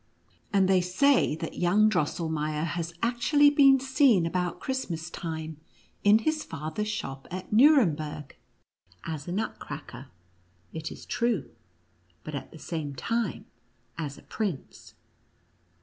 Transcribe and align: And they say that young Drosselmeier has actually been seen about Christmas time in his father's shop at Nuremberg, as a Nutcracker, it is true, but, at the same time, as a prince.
And 0.51 0.67
they 0.67 0.81
say 0.81 1.35
that 1.35 1.59
young 1.59 1.87
Drosselmeier 1.87 2.63
has 2.63 2.95
actually 3.03 3.51
been 3.51 3.79
seen 3.79 4.25
about 4.25 4.59
Christmas 4.59 5.11
time 5.11 5.57
in 6.03 6.17
his 6.17 6.43
father's 6.43 6.87
shop 6.87 7.27
at 7.29 7.53
Nuremberg, 7.53 8.35
as 9.05 9.27
a 9.27 9.31
Nutcracker, 9.31 10.07
it 10.73 10.91
is 10.91 11.05
true, 11.05 11.51
but, 12.23 12.33
at 12.33 12.51
the 12.51 12.57
same 12.57 12.95
time, 12.95 13.45
as 13.95 14.17
a 14.17 14.23
prince. 14.23 14.95